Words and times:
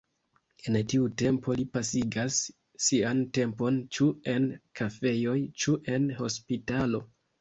En 0.69 0.77
tiu 0.93 1.09
tempo 1.21 1.57
li 1.59 1.65
pasigas 1.75 2.39
sian 2.85 3.21
tempon 3.39 3.77
ĉu 3.99 4.09
en 4.37 4.49
kafejoj 4.81 5.39
ĉu 5.65 5.77
en 5.99 6.09
hospitalo. 6.23 7.05